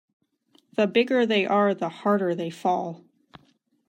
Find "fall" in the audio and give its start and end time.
2.49-3.03